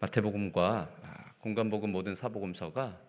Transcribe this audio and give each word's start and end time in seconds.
마태복음과 0.00 0.96
아, 1.02 1.32
공간복음 1.38 1.90
모든 1.90 2.14
사복음서가 2.14 3.00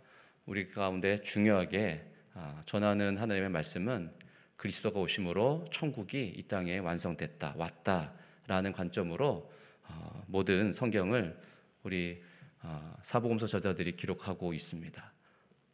우리 0.46 0.72
가운데 0.72 1.22
중요하게 1.22 2.04
아, 2.34 2.62
전하는 2.66 3.18
하나님의 3.18 3.50
말씀은 3.50 4.12
그리스도가 4.56 5.00
오심으로 5.00 5.66
천국이 5.72 6.34
이 6.36 6.44
땅에 6.48 6.80
완성됐다 6.80 7.54
왔다라는 7.58 8.74
관점으로 8.74 9.52
어, 9.88 10.24
모든 10.28 10.74
성경을 10.74 11.40
우리 11.84 12.24
어, 12.64 12.96
사복음서 13.04 13.46
저자들이 13.46 13.96
기록하고 13.96 14.54
있습니다. 14.54 15.14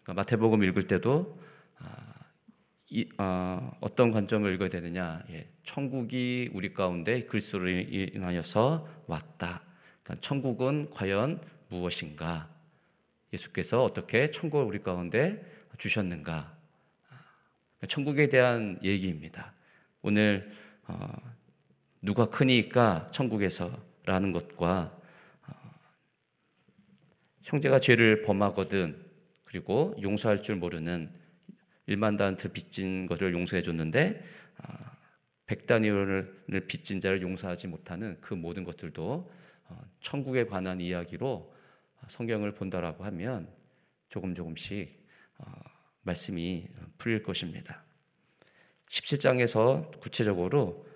그러니까 0.03 0.21
마태복음 0.21 0.63
읽을 0.63 0.87
때도 0.87 1.39
아, 1.79 2.13
이, 2.89 3.07
어, 3.17 3.75
어떤 3.79 4.11
관점을 4.11 4.53
읽어야 4.53 4.69
되느냐? 4.69 5.23
예, 5.31 5.49
천국이 5.63 6.51
우리 6.53 6.73
가운데 6.73 7.23
그리스도로 7.23 7.69
인하여서 7.69 9.05
왔다. 9.07 9.63
그러니까 10.05 10.21
천국은 10.21 10.91
과연 10.91 11.41
무엇인가? 11.69 12.47
예수께서 13.33 13.83
어떻게 13.83 14.29
천국을 14.29 14.65
우리 14.65 14.81
가운데 14.81 15.43
주셨는가? 15.79 16.55
그러니까 17.07 17.87
천국에 17.87 18.29
대한 18.29 18.79
얘기입니다. 18.83 19.53
오늘 20.03 20.53
어, 20.87 21.11
누가 22.03 22.29
크니까 22.29 23.07
천국에서라는 23.07 24.31
것과 24.31 24.95
어, 25.47 25.53
형제가 27.41 27.79
죄를 27.79 28.21
범하거든 28.21 29.03
그리고 29.43 29.95
용서할 29.99 30.43
줄 30.43 30.55
모르는 30.57 31.11
일만 31.87 32.17
단트 32.17 32.51
빚진 32.51 33.07
것을 33.07 33.33
용서해 33.33 33.63
줬는데 33.63 34.23
어, 34.59 34.73
백단위를 35.47 36.67
빚진 36.67 37.01
자를 37.01 37.23
용서하지 37.23 37.67
못하는 37.67 38.17
그 38.21 38.35
모든 38.35 38.63
것들도 38.63 39.31
어, 39.31 39.44
천국에 39.99 40.45
관한 40.45 40.81
이야기로 40.81 41.53
성경을 42.07 42.53
본다라고 42.53 43.03
하면 43.05 43.51
조금 44.09 44.33
조금씩 44.33 45.05
어, 45.39 45.45
말씀이 46.03 46.67
풀릴 46.97 47.23
것입니다. 47.23 47.83
17장에서 48.89 49.99
구체적으로 49.99 50.87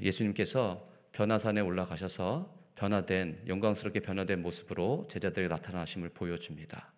예수님께서 0.00 0.86
변화산에 1.12 1.60
올라가셔서 1.60 2.54
변화된 2.74 3.44
영광스럽게 3.48 4.00
변화된 4.00 4.40
모습으로 4.42 5.08
제자들이 5.10 5.48
나타나심을 5.48 6.10
보여줍니다. 6.10 6.92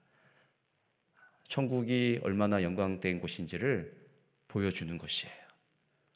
천국이 1.48 2.20
얼마나 2.22 2.62
영광된 2.62 3.20
곳인지를 3.20 3.98
보여주는 4.46 4.96
것이에요. 4.98 5.34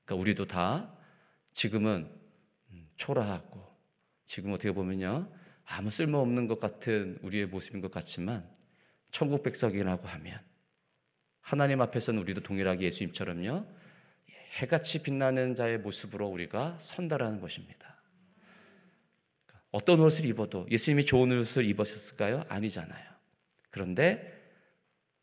그러니까 0.04 0.22
우리도 0.22 0.46
다 0.46 0.94
지금은 1.52 2.10
음, 2.72 2.88
초라하고 2.96 3.73
지금 4.26 4.52
어떻게 4.52 4.72
보면요 4.72 5.30
아무 5.66 5.90
쓸모 5.90 6.18
없는 6.18 6.46
것 6.46 6.60
같은 6.60 7.18
우리의 7.22 7.46
모습인 7.46 7.80
것 7.80 7.90
같지만 7.90 8.48
천국 9.10 9.42
백석이라고 9.42 10.06
하면 10.06 10.40
하나님 11.40 11.80
앞에서는 11.80 12.20
우리도 12.22 12.42
동일하게 12.42 12.86
예수님처럼요 12.86 13.66
해같이 14.60 15.02
빛나는 15.02 15.54
자의 15.54 15.78
모습으로 15.78 16.26
우리가 16.28 16.78
선다라는 16.78 17.40
것입니다. 17.40 18.02
어떤 19.70 19.98
옷을 20.00 20.24
입어도 20.26 20.66
예수님이 20.70 21.04
좋은 21.04 21.36
옷을 21.36 21.64
입으셨을까요? 21.64 22.44
아니잖아요. 22.48 23.10
그런데 23.70 24.32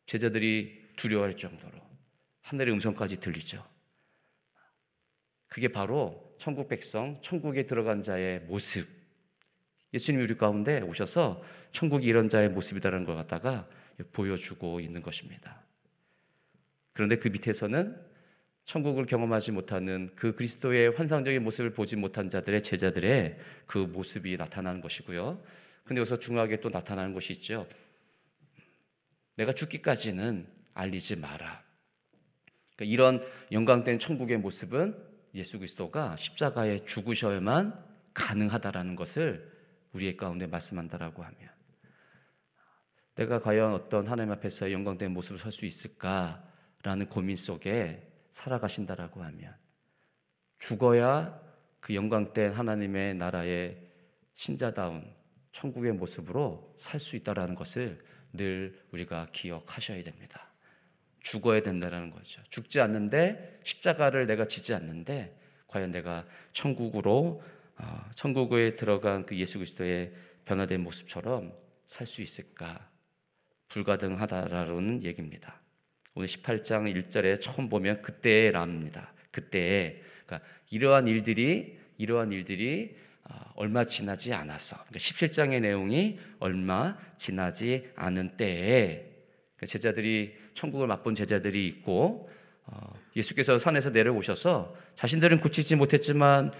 제자들이 0.05 0.93
두려워할 0.97 1.37
정도로 1.37 1.79
하늘의 2.41 2.73
음성까지 2.73 3.21
들리죠. 3.21 3.65
그게 5.47 5.69
바로 5.69 6.30
천국 6.41 6.67
백성, 6.67 7.19
천국에 7.21 7.67
들어간 7.67 8.01
자의 8.01 8.39
모습. 8.39 8.87
예수님이 9.93 10.23
우리 10.23 10.35
가운데 10.35 10.81
오셔서 10.81 11.43
천국이 11.71 12.07
이런 12.07 12.29
자의 12.29 12.49
모습이다라는 12.49 13.05
걸 13.05 13.15
갖다가 13.15 13.69
보여주고 14.11 14.79
있는 14.79 15.03
것입니다. 15.03 15.61
그런데 16.93 17.17
그 17.17 17.27
밑에서는 17.27 17.95
천국을 18.65 19.05
경험하지 19.05 19.51
못하는 19.51 20.09
그 20.15 20.33
그리스도의 20.33 20.93
환상적인 20.93 21.43
모습을 21.43 21.73
보지 21.73 21.95
못한 21.95 22.27
자들의 22.27 22.63
제자들의 22.63 23.37
그 23.67 23.77
모습이 23.77 24.35
나타나는 24.35 24.81
것이고요. 24.81 25.43
근데 25.83 25.99
여기서 25.99 26.17
중요하게 26.17 26.59
또 26.59 26.69
나타나는 26.69 27.13
것이 27.13 27.33
있죠. 27.33 27.67
내가 29.35 29.53
죽기까지는 29.53 30.47
알리지 30.73 31.17
마라. 31.17 31.63
그러니까 32.75 32.91
이런 32.91 33.23
영광된 33.51 33.99
천국의 33.99 34.37
모습은 34.37 35.10
예수 35.33 35.57
그리스도가 35.57 36.15
십자가에 36.15 36.79
죽으셔야만 36.79 37.91
가능하다라는 38.13 38.95
것을 38.95 39.49
우리의 39.93 40.17
가운데 40.17 40.47
말씀한다라고 40.47 41.23
하면 41.23 41.49
내가 43.15 43.39
과연 43.39 43.73
어떤 43.73 44.07
하나님 44.07 44.31
앞에서 44.33 44.71
영광된 44.71 45.11
모습을 45.11 45.37
설 45.37 45.51
수 45.51 45.65
있을까라는 45.65 47.07
고민 47.09 47.35
속에 47.35 48.07
살아가신다라고 48.31 49.23
하면 49.23 49.55
죽어야 50.59 51.39
그 51.79 51.95
영광된 51.95 52.53
하나님의 52.53 53.15
나라의 53.15 53.87
신자다운 54.33 55.13
천국의 55.51 55.93
모습으로 55.93 56.73
살 56.77 56.99
수 56.99 57.15
있다라는 57.15 57.55
것을 57.55 58.03
늘 58.33 58.79
우리가 58.91 59.27
기억하셔야 59.31 60.01
됩니다. 60.03 60.50
죽어야 61.21 61.61
된다는 61.61 62.09
거죠. 62.11 62.41
죽지 62.49 62.81
않는데 62.81 63.59
십자가를 63.63 64.27
내가 64.27 64.45
지지 64.45 64.73
않는데 64.73 65.37
과연 65.67 65.91
내가 65.91 66.25
천국으로 66.53 67.41
어, 67.77 68.09
천국에 68.15 68.75
들어간 68.75 69.25
그 69.25 69.37
예수 69.37 69.57
그리스도의 69.57 70.13
변화된 70.45 70.81
모습처럼 70.81 71.53
살 71.85 72.07
수 72.07 72.21
있을까? 72.21 72.89
불가능하다라는 73.67 75.03
얘기입니다. 75.03 75.61
오늘 76.13 76.27
18장 76.27 76.93
1절에 76.93 77.39
처음 77.39 77.69
보면 77.69 78.01
그때랍니다. 78.01 79.13
그때 79.31 80.01
그러니까 80.25 80.47
이러한 80.69 81.07
일들이 81.07 81.79
이러한 81.97 82.31
일들이 82.33 82.97
아, 83.23 83.51
얼마 83.55 83.83
지나지 83.85 84.33
않아서 84.33 84.75
그러니까 84.87 84.99
17장의 84.99 85.61
내용이 85.61 86.19
얼마 86.39 86.97
지나지 87.17 87.89
않은 87.95 88.35
때에 88.35 89.10
제자들이 89.65 90.35
천국을 90.53 90.87
맛본 90.87 91.15
제자들이 91.15 91.67
있고 91.67 92.29
어, 92.65 92.93
예수께서 93.15 93.59
산에서 93.59 93.89
내려오셔서 93.89 94.75
자신들은 94.95 95.39
고치지 95.39 95.75
못했지만 95.75 96.51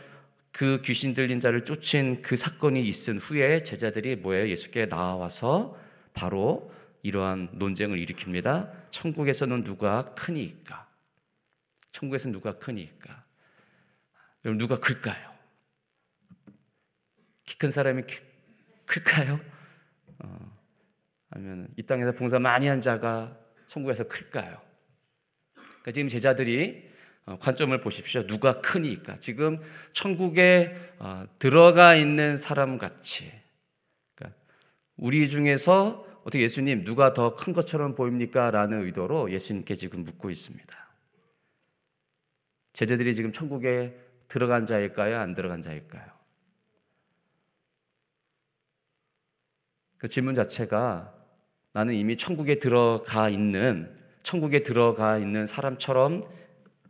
그 0.51 0.81
귀신 0.83 1.13
들린 1.13 1.39
자를 1.39 1.63
쫓은 1.63 2.21
그 2.21 2.35
사건이 2.35 2.81
있은 2.81 3.17
후에 3.17 3.63
제자들이 3.63 4.17
뭐예요? 4.17 4.49
예수께 4.49 4.89
나와서 4.89 5.77
바로 6.13 6.71
이러한 7.03 7.49
논쟁을 7.53 7.97
일으킵니다. 8.05 8.71
천국에서는 8.91 9.63
누가 9.63 10.13
크니까? 10.13 10.89
천국에서는 11.91 12.33
누가 12.33 12.57
크니까? 12.57 13.23
여러분 14.43 14.57
누가 14.57 14.79
클까요? 14.79 15.31
키 17.45 17.57
큰 17.57 17.69
사람이 17.71 18.03
클까요? 18.85 19.39
어, 21.31 21.35
아니면 21.35 21.67
이 21.77 21.83
땅에서 21.83 22.11
봉사 22.11 22.39
많이 22.39 22.67
한 22.67 22.81
자가 22.81 23.37
천국에서 23.67 24.07
클까요? 24.07 24.61
그러니까 25.53 25.91
지금 25.93 26.09
제자들이 26.09 26.89
어, 27.25 27.37
관점을 27.39 27.79
보십시오. 27.81 28.25
누가 28.27 28.61
크니까 28.61 29.17
지금 29.19 29.59
천국에 29.93 30.75
어, 30.99 31.25
들어가 31.39 31.95
있는 31.95 32.37
사람 32.37 32.77
같이 32.77 33.31
그러니까 34.15 34.39
우리 34.97 35.29
중에서 35.29 36.07
어떻게 36.21 36.43
예수님 36.43 36.83
누가 36.83 37.13
더 37.13 37.35
큰 37.35 37.53
것처럼 37.53 37.95
보입니까? 37.95 38.51
라는 38.51 38.83
의도로 38.83 39.31
예수님께 39.31 39.75
지금 39.75 40.03
묻고 40.03 40.29
있습니다. 40.29 40.77
제자들이 42.73 43.15
지금 43.15 43.31
천국에 43.31 43.97
들어간 44.27 44.65
자일까요? 44.65 45.19
안 45.19 45.33
들어간 45.33 45.61
자일까요? 45.61 46.05
그 49.97 50.07
질문 50.07 50.33
자체가 50.33 51.20
나는 51.73 51.93
이미 51.93 52.17
천국에 52.17 52.55
들어가 52.55 53.29
있는 53.29 53.89
천국에 54.23 54.59
들어가 54.63 55.17
있는 55.17 55.45
사람처럼 55.45 56.25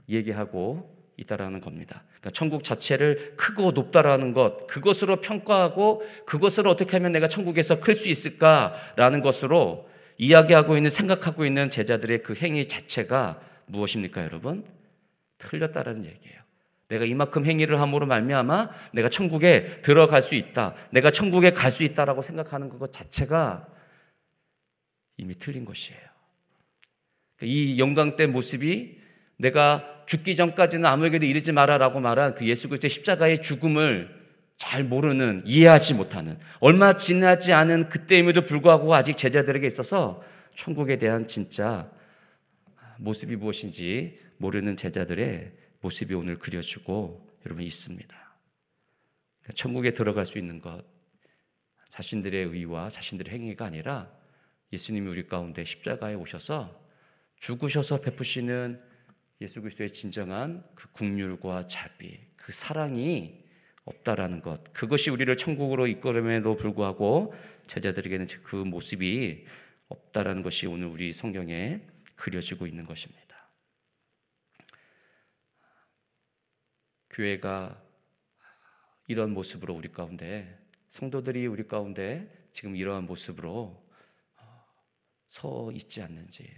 얘기하고 0.10 0.89
있다라는 1.18 1.62
겁니다. 1.62 2.04
그러니까 2.10 2.31
천국 2.31 2.63
자체를 2.63 3.36
크고 3.38 3.72
높다라는 3.72 4.33
것, 4.33 4.68
그것으로 4.68 5.22
평가하고 5.22 6.01
그것을 6.25 6.68
어떻게 6.68 6.98
하면 6.98 7.12
내가 7.12 7.28
천국에서 7.28 7.80
클 7.80 7.95
수 7.95 8.10
있을까라는 8.10 9.22
것으로 9.22 9.88
이야기하고 10.18 10.78
있는 10.78 10.89
생각하고 10.89 11.45
있는 11.45 11.69
제자들의 11.69 12.24
그 12.24 12.36
행위 12.36 12.68
자체가 12.68 13.39
무엇입니까, 13.68 14.24
여러분? 14.24 14.66
틀렸다라는 15.38 16.06
얘기예요. 16.06 16.42
내가 16.89 17.06
이만큼 17.06 17.45
행위를 17.45 17.80
함으로 17.80 18.06
말미암아 18.06 18.69
내가 18.94 19.10
천국에 19.10 19.81
들어갈 19.81 20.22
수 20.22 20.36
있다. 20.36 20.75
내가 20.92 21.10
천국에 21.10 21.51
갈 21.54 21.72
수 21.72 21.84
있다라고 21.84 22.22
생각하는 22.22 22.69
것 22.69 22.92
자체가 22.92 23.66
이미 25.21 25.35
틀린 25.35 25.65
것이에요. 25.65 26.01
그러니까 27.38 27.56
이 27.56 27.79
영광된 27.79 28.31
모습이 28.31 29.00
내가 29.38 30.03
죽기 30.07 30.35
전까지는 30.35 30.85
아무에게도 30.85 31.25
이르지 31.25 31.51
마라라고 31.51 32.00
말한 32.00 32.33
그 32.35 32.47
예수 32.47 32.68
그리스도의 32.68 32.89
십자가의 32.89 33.41
죽음을 33.41 34.19
잘 34.57 34.83
모르는 34.83 35.44
이해하지 35.45 35.94
못하는 35.94 36.39
얼마 36.59 36.95
지나지 36.95 37.53
않은 37.53 37.89
그때임에도 37.89 38.47
불구하고 38.47 38.94
아직 38.95 39.18
제자들에게 39.18 39.65
있어서 39.68 40.23
천국에 40.56 40.97
대한 40.97 41.27
진짜 41.27 41.89
모습이 42.97 43.35
무엇인지 43.35 44.19
모르는 44.38 44.75
제자들의 44.75 45.51
모습이 45.81 46.15
오늘 46.15 46.38
그려지고 46.39 47.27
여러분 47.45 47.63
있습니다. 47.63 48.07
그러니까 49.41 49.53
천국에 49.56 49.94
들어갈 49.94 50.25
수 50.25 50.39
있는 50.39 50.59
것 50.59 50.83
자신들의 51.89 52.45
의와 52.45 52.89
자신들의 52.89 53.31
행위가 53.33 53.65
아니라 53.65 54.20
예수님이 54.73 55.09
우리 55.09 55.27
가운데 55.27 55.63
십자가에 55.63 56.13
오셔서 56.15 56.79
죽으셔서 57.38 58.01
베푸시는 58.01 58.81
예수 59.41 59.62
그리스도의 59.62 59.91
진정한 59.91 60.63
그 60.75 60.91
국률과 60.91 61.68
자비, 61.68 62.19
그 62.35 62.51
사랑이 62.51 63.44
없다라는 63.85 64.41
것. 64.41 64.71
그것이 64.73 65.09
우리를 65.09 65.35
천국으로 65.38 65.88
이끌음에도 65.88 66.56
불구하고 66.56 67.33
제자들에게는 67.68 68.27
그 68.44 68.56
모습이 68.56 69.45
없다라는 69.88 70.44
것이 70.44 70.68
오늘 70.68 70.88
우리 70.88 71.12
성경에 71.12 71.81
그려지고 72.15 72.67
있는 72.67 72.85
것입니다. 72.85 73.21
교회가 77.09 77.83
이런 79.07 79.33
모습으로 79.33 79.74
우리 79.74 79.91
가운데 79.91 80.57
성도들이 80.88 81.47
우리 81.47 81.67
가운데 81.67 82.47
지금 82.51 82.75
이러한 82.75 83.06
모습으로 83.06 83.51
어, 83.51 83.81
서 85.31 85.72
있지 85.72 86.01
않는지 86.01 86.54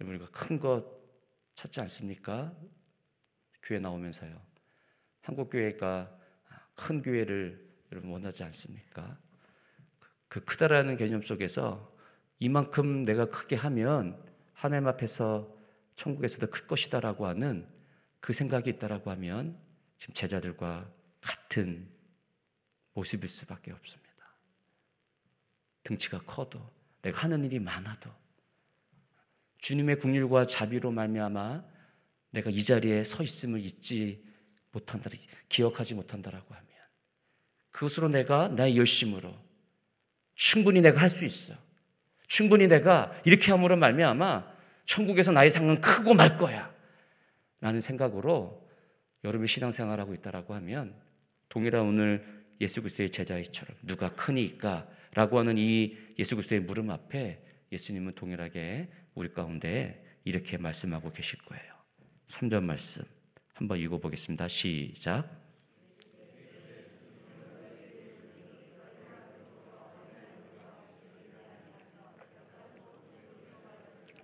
여러분 0.00 0.26
큰 0.32 0.58
것 0.58 0.84
찾지 1.54 1.80
않습니까? 1.82 2.52
교회 3.62 3.78
나오면서요. 3.78 4.40
한국 5.20 5.50
교회가 5.50 6.18
큰 6.74 7.02
교회를 7.02 7.72
여러분 7.92 8.10
원하지 8.10 8.42
않습니까? 8.42 9.16
그 10.26 10.44
크다라는 10.44 10.96
개념 10.96 11.22
속에서 11.22 11.96
이만큼 12.40 13.04
내가 13.04 13.26
크게 13.26 13.54
하면 13.54 14.20
하나님 14.54 14.88
앞에서 14.88 15.56
천국에서도 15.94 16.48
클 16.48 16.66
것이다라고 16.66 17.28
하는 17.28 17.68
그 18.18 18.32
생각이 18.32 18.70
있다라고 18.70 19.10
하면 19.12 19.56
지금 19.98 20.14
제자들과 20.14 20.90
같은 21.20 21.88
모습일 22.94 23.28
수밖에 23.28 23.70
없습니다. 23.70 24.10
등치가 25.84 26.18
커도 26.22 26.81
내가 27.02 27.22
하는 27.22 27.44
일이 27.44 27.58
많아도 27.58 28.10
주님의 29.58 29.98
국률과 29.98 30.46
자비로 30.46 30.90
말미암아 30.90 31.64
내가 32.30 32.50
이 32.50 32.64
자리에 32.64 33.04
서 33.04 33.22
있음을 33.22 33.60
잊지 33.60 34.24
못한다, 34.72 35.10
기억하지 35.48 35.94
못한다라고 35.94 36.54
하면 36.54 36.66
그것으로 37.70 38.08
내가 38.08 38.48
나의 38.48 38.76
열심으로 38.76 39.34
충분히 40.34 40.80
내가 40.80 41.00
할 41.00 41.10
수 41.10 41.24
있어. 41.24 41.54
충분히 42.26 42.66
내가 42.66 43.12
이렇게 43.24 43.50
함으로 43.50 43.76
말미암아 43.76 44.50
천국에서 44.86 45.32
나의 45.32 45.50
상은 45.50 45.80
크고 45.80 46.14
말 46.14 46.38
거야. 46.38 46.72
라는 47.60 47.80
생각으로 47.80 48.66
여러분이 49.22 49.46
신앙생활하고 49.46 50.14
있다라고 50.14 50.54
하면 50.54 50.98
동일한 51.48 51.82
오늘 51.82 52.44
예수 52.60 52.80
그리스도의 52.80 53.10
제자이처럼 53.10 53.76
누가 53.82 54.14
크니까 54.14 54.88
라고 55.14 55.38
하는 55.38 55.58
이 55.58 55.96
예수 56.18 56.36
그리스도의 56.36 56.62
물음 56.62 56.90
앞에 56.90 57.42
예수님은 57.70 58.14
동일하게 58.14 58.88
우리 59.14 59.32
가운데 59.32 60.04
이렇게 60.24 60.56
말씀하고 60.56 61.12
계실 61.12 61.38
거예요. 61.40 61.72
3절 62.28 62.62
말씀 62.62 63.04
한번 63.54 63.78
읽어 63.78 63.98
보겠습니다. 63.98 64.48
시작. 64.48 65.42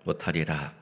못하리라. 0.05 0.75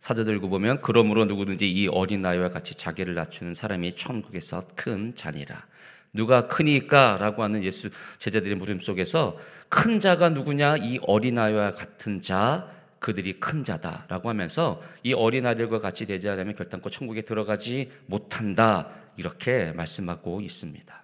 사절 0.00 0.34
읽고 0.36 0.48
보면 0.48 0.80
그러므로 0.82 1.26
누구든지 1.26 1.70
이 1.70 1.86
어린 1.86 2.26
아이와 2.26 2.48
같이 2.48 2.74
자기를 2.74 3.14
낮추는 3.14 3.54
사람이 3.54 3.94
천국에서 3.94 4.66
큰 4.74 5.14
자니라. 5.14 5.66
누가 6.12 6.48
크니까라고 6.48 7.42
하는 7.42 7.62
예수 7.64 7.90
제자들의 8.18 8.56
물음 8.56 8.80
속에서 8.80 9.36
큰 9.68 10.00
자가 10.00 10.30
누구냐? 10.30 10.76
이 10.78 10.98
어린아이와 11.02 11.74
같은 11.74 12.20
자 12.20 12.70
그들이 12.98 13.38
큰 13.38 13.64
자다라고 13.64 14.28
하면서 14.28 14.82
이 15.02 15.12
어린아이들과 15.12 15.78
같이 15.78 16.06
되지 16.06 16.28
않으면 16.28 16.54
결단코 16.54 16.90
천국에 16.90 17.22
들어가지 17.22 17.90
못한다 18.06 18.90
이렇게 19.16 19.72
말씀하고 19.72 20.40
있습니다. 20.40 20.98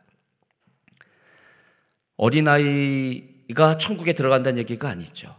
어린아이가 2.17 3.79
천국에 3.79 4.13
들어간다는 4.13 4.59
얘기가 4.59 4.89
아니죠. 4.89 5.35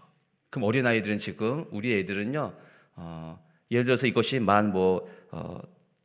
그럼 0.49 0.67
어린아이들은 0.67 1.19
지금 1.19 1.65
우리 1.71 1.97
애들은요 1.99 2.53
어, 2.95 3.45
예를 3.71 3.83
들어서 3.83 4.07
이것이 4.07 4.39
만뭐 4.39 5.09
어, 5.31 5.59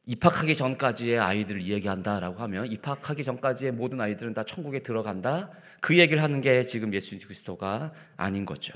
입학하기 0.07 0.57
전까지의 0.57 1.19
아이들을 1.19 1.63
이야기한다라고 1.63 2.39
하면 2.43 2.67
입학하기 2.67 3.23
전까지의 3.23 3.73
모든 3.73 4.01
아이들은 4.01 4.35
다 4.35 4.43
천국에 4.43 4.83
들어간다. 4.83 5.51
그 5.81 5.99
얘기를 5.99 6.23
하는 6.23 6.41
게 6.41 6.63
지금 6.63 6.93
예수 6.95 7.19
그리스도가 7.19 7.93
아닌 8.17 8.45
거죠. 8.45 8.73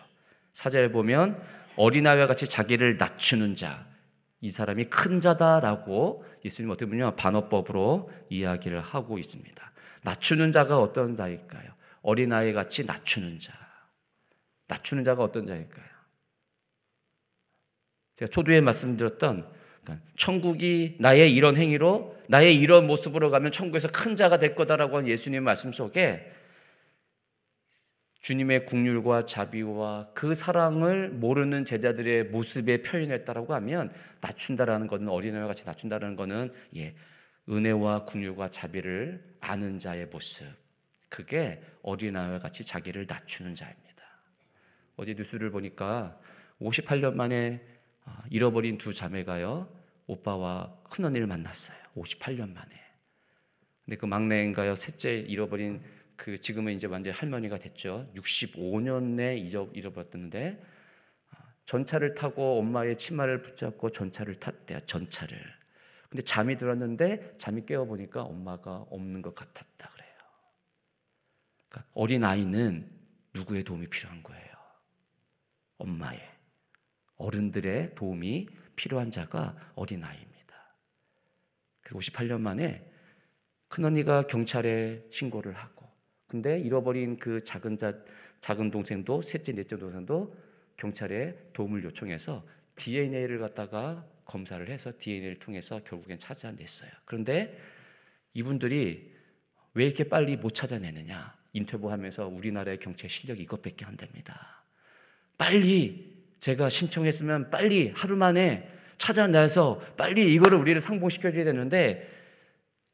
사절에 0.52 0.92
보면 0.92 1.42
어린아이와 1.76 2.26
같이 2.26 2.48
자기를 2.48 2.98
낮추는 2.98 3.56
자, 3.56 3.86
이 4.40 4.50
사람이 4.50 4.84
큰 4.84 5.20
자다라고 5.20 6.24
예수님 6.44 6.70
어떻게 6.70 6.88
보면 6.88 7.16
반어법으로 7.16 8.10
이야기를 8.28 8.80
하고 8.80 9.18
있습니다. 9.18 9.72
낮추는 10.02 10.52
자가 10.52 10.78
어떤 10.78 11.16
자일까요? 11.16 11.72
어린아이 12.02 12.52
같이 12.52 12.84
낮추는 12.84 13.38
자. 13.38 13.54
낮추는 14.68 15.02
자가 15.02 15.22
어떤 15.22 15.46
자일까요? 15.46 15.86
제가 18.16 18.30
초두에 18.30 18.60
말씀드렸던 18.60 19.50
천국이 20.16 20.96
나의 20.98 21.34
이런 21.34 21.56
행위로 21.56 22.16
나의 22.28 22.58
이런 22.58 22.86
모습으로 22.86 23.30
가면 23.30 23.52
천국에서 23.52 23.88
큰 23.88 24.16
자가 24.16 24.38
될 24.38 24.54
거다라고 24.54 24.96
하는 24.96 25.08
예수님의 25.08 25.40
말씀 25.40 25.72
속에 25.72 26.30
주님의 28.24 28.64
국률과 28.64 29.26
자비와 29.26 30.12
그 30.14 30.34
사랑을 30.34 31.10
모르는 31.10 31.66
제자들의 31.66 32.28
모습에 32.28 32.80
표현했다라고 32.80 33.52
하면 33.52 33.92
낮춘다라는 34.22 34.86
것은 34.86 35.08
어린아이와 35.08 35.46
같이 35.46 35.66
낮춘다라는 35.66 36.16
것은 36.16 36.50
예, 36.76 36.94
은혜와 37.50 38.06
국률과 38.06 38.48
자비를 38.48 39.22
아는 39.40 39.78
자의 39.78 40.06
모습. 40.06 40.46
그게 41.10 41.62
어린아이와 41.82 42.38
같이 42.38 42.64
자기를 42.64 43.04
낮추는 43.06 43.54
자입니다. 43.54 43.84
어제 44.96 45.12
뉴스를 45.12 45.50
보니까 45.50 46.18
58년 46.62 47.14
만에 47.16 47.60
아, 48.06 48.22
잃어버린 48.30 48.78
두 48.78 48.94
자매가요, 48.94 49.68
오빠와 50.06 50.82
큰언니를 50.90 51.26
만났어요. 51.26 51.76
58년 51.96 52.52
만에. 52.52 52.70
근데 53.84 53.96
그 53.96 54.06
막내인가요, 54.06 54.74
셋째 54.74 55.18
잃어버린 55.18 55.82
그 56.16 56.38
지금은 56.38 56.72
이제 56.72 56.86
완전 56.86 57.12
할머니가 57.12 57.58
됐죠. 57.58 58.10
65년 58.14 59.14
내 59.16 59.36
잃어버렸는데 59.36 60.62
아, 61.30 61.36
전차를 61.66 62.14
타고 62.14 62.58
엄마의 62.58 62.96
치마를 62.96 63.42
붙잡고 63.42 63.90
전차를 63.90 64.38
탔대요. 64.40 64.80
전차를. 64.80 65.38
근데 66.08 66.22
잠이 66.22 66.56
들었는데 66.56 67.34
잠이 67.38 67.66
깨어 67.66 67.84
보니까 67.86 68.22
엄마가 68.22 68.86
없는 68.90 69.20
것 69.20 69.34
같았다 69.34 69.88
그래요. 69.88 70.12
그러니까 71.68 71.90
어린 71.94 72.24
아이는 72.24 72.88
누구의 73.34 73.64
도움이 73.64 73.88
필요한 73.88 74.22
거예요? 74.22 74.54
엄마의. 75.78 76.20
어른들의 77.16 77.94
도움이 77.96 78.48
필요한 78.76 79.10
자가 79.10 79.56
어린아이입니다. 79.74 80.34
58년 81.84 82.40
만에 82.40 82.90
큰언니가 83.68 84.26
경찰에 84.26 85.04
신고를 85.10 85.52
하고 85.54 85.86
근데 86.26 86.58
잃어버린 86.58 87.18
그 87.18 87.42
작은 87.42 87.76
자, 87.76 87.92
작은 88.40 88.70
동생도 88.70 89.22
셋째, 89.22 89.52
넷째 89.52 89.78
동생도 89.78 90.36
경찰에 90.76 91.50
도움을 91.52 91.84
요청해서 91.84 92.46
DNA를 92.76 93.38
갖다가 93.38 94.06
검사를 94.24 94.66
해서 94.68 94.92
DNA를 94.98 95.38
통해서 95.38 95.82
결국엔 95.84 96.18
찾아냈어요. 96.18 96.90
그런데 97.04 97.58
이분들이 98.32 99.14
왜 99.74 99.86
이렇게 99.86 100.04
빨리 100.04 100.36
못 100.36 100.54
찾아내느냐? 100.54 101.36
인터뷰하면서 101.52 102.28
우리나라의 102.28 102.78
경찰 102.78 103.08
실력이 103.08 103.42
이것밖에 103.42 103.84
안 103.84 103.96
됩니다. 103.96 104.64
빨리 105.38 106.13
제가 106.40 106.68
신청했으면 106.68 107.50
빨리 107.50 107.92
하루 107.94 108.16
만에 108.16 108.68
찾아내서 108.98 109.80
빨리 109.96 110.32
이거를 110.34 110.58
우리를 110.58 110.80
상봉시켜줘야 110.80 111.44
되는데 111.44 112.08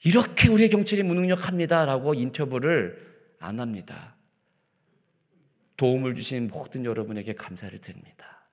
이렇게 0.05 0.49
우리의 0.49 0.71
경찰이 0.71 1.03
무능력합니다라고 1.03 2.15
인터뷰를 2.15 3.11
안 3.39 3.61
합니다. 3.61 4.17
도움을 5.77 6.15
주신 6.15 6.49
모든 6.49 6.85
여러분에게 6.85 7.35
감사를 7.35 7.79
드립니다. 7.81 8.51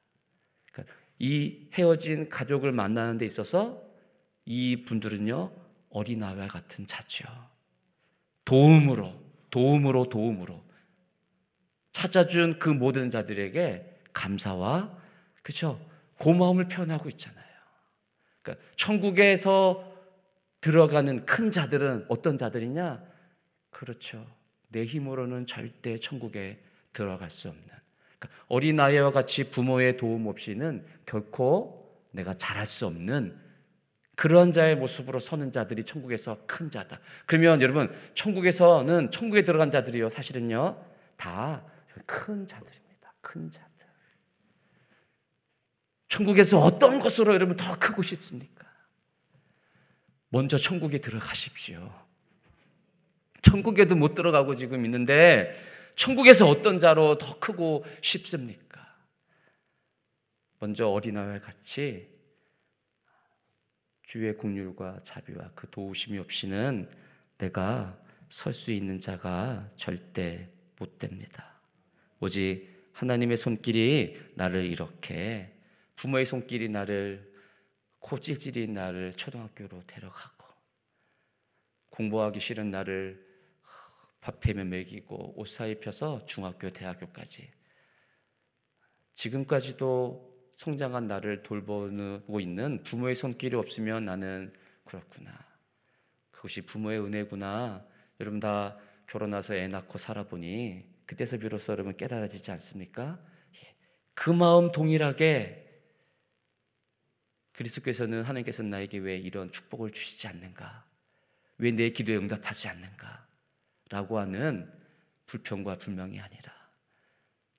그러니까 0.71 0.95
이 1.19 1.67
헤어진 1.73 2.29
가족을 2.29 2.71
만나는 2.71 3.17
데 3.17 3.25
있어서 3.25 3.81
이 4.45 4.83
분들은요 4.85 5.51
어린아이와 5.89 6.47
같은 6.47 6.85
자죠. 6.85 7.27
도움으로, 8.45 9.13
도움으로, 9.49 10.07
도움으로 10.09 10.63
찾아준 11.91 12.59
그 12.59 12.69
모든 12.69 13.09
자들에게 13.09 13.96
감사와 14.17 14.97
그죠 15.43 15.79
고마움을 16.19 16.67
표현하고 16.67 17.09
있잖아요. 17.09 17.45
그러니까 18.41 18.65
천국에서 18.75 19.93
들어가는 20.61 21.25
큰 21.25 21.51
자들은 21.51 22.05
어떤 22.09 22.37
자들이냐? 22.37 23.03
그렇죠. 23.69 24.25
내 24.69 24.85
힘으로는 24.85 25.45
절대 25.45 25.97
천국에 25.97 26.59
들어갈 26.91 27.29
수 27.29 27.47
없는 27.49 27.63
그러니까 28.19 28.43
어린아이와 28.47 29.11
같이 29.11 29.49
부모의 29.51 29.97
도움 29.97 30.27
없이는 30.27 30.85
결코 31.05 32.01
내가 32.11 32.33
잘할 32.33 32.65
수 32.65 32.87
없는 32.87 33.39
그런 34.15 34.51
자의 34.51 34.75
모습으로 34.75 35.19
서는 35.19 35.51
자들이 35.51 35.83
천국에서 35.83 36.39
큰 36.47 36.71
자다. 36.71 36.99
그러면 37.27 37.61
여러분 37.61 37.95
천국에서는 38.15 39.11
천국에 39.11 39.43
들어간 39.43 39.69
자들이요 39.69 40.09
사실은요 40.09 40.83
다 41.15 41.77
큰 42.05 42.45
자들입니다. 42.45 43.13
큰 43.21 43.49
자들. 43.49 43.76
천국에서 46.09 46.59
어떤 46.59 46.99
것으로 46.99 47.33
여러분 47.33 47.55
더 47.55 47.77
크고 47.77 48.01
싶습니까? 48.01 48.65
먼저 50.29 50.57
천국에 50.57 50.99
들어가십시오. 50.99 51.93
천국에도 53.41 53.95
못 53.95 54.13
들어가고 54.13 54.55
지금 54.55 54.85
있는데 54.85 55.55
천국에서 55.95 56.47
어떤 56.47 56.79
자로 56.79 57.17
더 57.17 57.39
크고 57.39 57.85
싶습니까? 58.01 58.95
먼저 60.59 60.87
어린아이와 60.87 61.39
같이 61.39 62.09
주의 64.03 64.35
국률과 64.35 64.99
자비와 65.03 65.51
그 65.55 65.69
도우심이 65.69 66.17
없이는 66.17 66.89
내가 67.37 67.97
설 68.29 68.53
수 68.53 68.71
있는 68.71 68.99
자가 68.99 69.69
절대 69.75 70.49
못 70.79 70.99
됩니다. 70.99 71.59
오직 72.19 72.67
하나님의 72.93 73.37
손길이 73.37 74.19
나를 74.35 74.65
이렇게 74.65 75.53
부모의 75.97 76.25
손길이 76.25 76.69
나를 76.69 77.33
코 77.99 78.19
찔찔이 78.19 78.67
나를 78.67 79.13
초등학교로 79.13 79.83
데려가고 79.85 80.47
공부하기 81.89 82.39
싫은 82.39 82.71
나를 82.71 83.25
밥해며 84.21 84.63
먹이고 84.65 85.33
옷 85.39 85.47
사입혀서 85.47 86.25
중학교 86.25 86.69
대학교까지 86.69 87.51
지금까지도 89.13 90.51
성장한 90.53 91.07
나를 91.07 91.43
돌보고 91.43 92.39
있는 92.39 92.83
부모의 92.83 93.15
손길이 93.15 93.55
없으면 93.55 94.05
나는 94.05 94.53
그렇구나. 94.85 95.31
그것이 96.31 96.61
부모의 96.61 96.99
은혜구나. 96.99 97.85
여러분 98.19 98.39
다 98.39 98.77
결혼해서 99.07 99.55
애 99.55 99.67
낳고 99.67 99.97
살아보니 99.97 100.83
그때서 101.05 101.37
비로소 101.37 101.71
여러분 101.73 101.95
깨달아지지 101.95 102.51
않습니까? 102.51 103.19
예. 103.55 103.75
그 104.13 104.29
마음 104.29 104.71
동일하게 104.71 105.66
그리스도께서는 107.57 108.21
하나님께서 108.23 108.61
나에게 108.61 108.99
왜 108.99 109.17
이런 109.17 109.51
축복을 109.51 109.91
주시지 109.91 110.27
않는가? 110.27 110.85
왜 111.57 111.71
내 111.71 111.89
기도에 111.89 112.15
응답하지 112.17 112.67
않는가? 112.67 113.25
라고 113.89 114.19
하는 114.19 114.71
불평과 115.25 115.77
불명이 115.77 116.19
아니라 116.19 116.53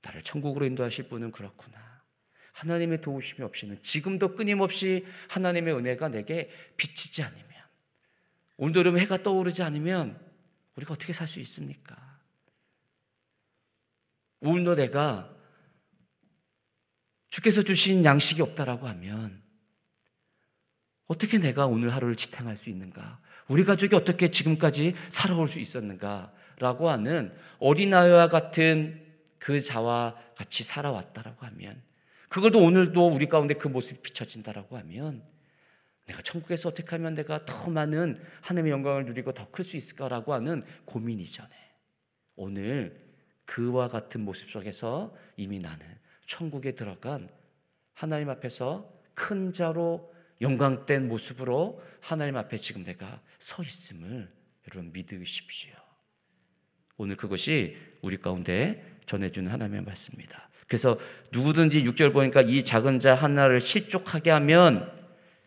나를 0.02 0.23
천국으로 0.23 0.67
인도하실 0.67 1.09
분은 1.09 1.33
그렇구나. 1.33 2.02
하나님의 2.52 3.00
도우심이 3.00 3.43
없이는 3.43 3.83
지금도 3.83 4.37
끊임없이 4.37 5.05
하나님의 5.31 5.75
은혜가 5.75 6.09
내게 6.11 6.50
비치지 6.76 7.23
않으면 7.25 7.47
오늘도 8.57 8.99
해가 8.99 9.23
떠오르지 9.23 9.62
않으면 9.62 10.19
우리가 10.76 10.95
어떻게 10.95 11.12
살 11.12 11.26
수 11.26 11.40
있습니까? 11.40 12.21
오늘도 14.40 14.76
내가 14.76 15.35
주께서 17.28 17.62
주신 17.62 18.05
양식이 18.05 18.43
없다라고 18.43 18.87
하면 18.87 19.48
어떻게 21.08 21.38
내가 21.38 21.66
오늘 21.66 21.92
하루를 21.92 22.14
지탱할 22.14 22.56
수 22.56 22.70
있는가? 22.70 23.18
우리 23.48 23.64
가족이 23.64 23.96
어떻게 23.96 24.28
지금까지 24.28 24.94
살아올 25.08 25.48
수 25.48 25.58
있었는가? 25.58 26.32
라고 26.58 26.90
하는 26.90 27.32
어린아이와 27.58 28.28
같은 28.28 29.04
그 29.38 29.60
자와 29.60 30.16
같이 30.36 30.64
살아왔다라고 30.64 31.46
하면 31.46 31.82
그것도 32.28 32.60
오늘도 32.62 33.08
우리 33.08 33.26
가운데 33.26 33.54
그 33.54 33.68
모습이 33.68 34.02
비춰진다라고 34.02 34.76
하면 34.78 35.22
내가 36.06 36.20
천국에서 36.22 36.70
어떻게 36.70 36.90
하면 36.96 37.14
내가 37.14 37.44
더 37.46 37.70
많은 37.70 38.20
하나님의 38.42 38.72
영광을 38.72 39.04
누리고 39.06 39.32
더 39.32 39.50
클 39.50 39.64
수 39.64 39.76
있을까라고 39.76 40.34
하는 40.34 40.62
고민 40.84 41.20
이 41.20 41.24
전에 41.24 41.50
오늘 42.36 43.08
그와 43.44 43.88
같은 43.88 44.22
모습 44.22 44.50
속에서 44.50 45.14
이미 45.36 45.58
나는 45.58 45.86
천국에 46.26 46.72
들어간 46.72 47.30
하나님 47.94 48.28
앞에서 48.30 48.92
큰 49.14 49.52
자로 49.52 50.12
영광된 50.40 51.09
모습으로 51.09 51.83
하나님 52.00 52.37
앞에 52.37 52.57
지금 52.57 52.85
내가 52.85 53.21
서 53.38 53.62
있음을 53.62 54.30
여러분 54.68 54.92
믿으십시오. 54.92 55.73
오늘 56.97 57.16
그것이 57.16 57.76
우리 58.02 58.16
가운데 58.16 58.99
전해주는 59.07 59.50
하나님의 59.50 59.83
말씀입니다. 59.83 60.49
그래서 60.66 60.99
누구든지 61.33 61.83
6절 61.85 62.12
보니까 62.12 62.42
이 62.42 62.62
작은 62.64 62.99
자 62.99 63.14
하나를 63.14 63.61
실족하게 63.61 64.30
하면 64.30 64.92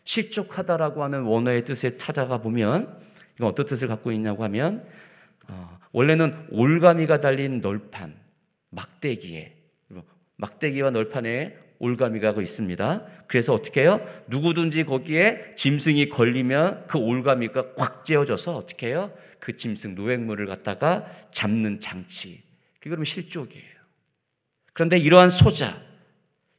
실족하다라고 0.04 1.04
하는 1.04 1.24
원어의 1.24 1.64
뜻에 1.64 1.98
찾아가 1.98 2.40
보면 2.40 3.00
이건 3.36 3.50
어떤 3.50 3.66
뜻을 3.66 3.88
갖고 3.88 4.12
있냐고 4.12 4.44
하면 4.44 4.88
어, 5.48 5.80
원래는 5.92 6.48
올가미가 6.50 7.20
달린 7.20 7.62
널판 7.62 8.16
막대기에 8.70 9.58
막대기와 10.38 10.90
널판에 10.90 11.58
올가미가 11.82 12.36
있습니다. 12.40 13.08
그래서 13.28 13.56
어떻게 13.56 13.82
해요? 13.82 14.00
누구든지 14.28 14.84
거기에 14.84 15.56
짐승이 15.58 16.10
걸리면 16.10 16.88
그 16.88 17.00
올가미가 17.00 17.74
꽉 17.74 18.06
쥐어져서 18.06 18.56
어떻게 18.56 18.88
해요? 18.88 19.12
그 19.40 19.58
짐승 19.58 19.96
노획물을 19.96 20.46
갖다가 20.46 21.06
잡는 21.32 21.80
장치. 21.80 22.44
그게 22.76 22.92
그러면 22.92 23.06
실족이에요. 23.06 23.82
그런데 24.74 25.00
이러한 25.00 25.30
소자, 25.30 25.82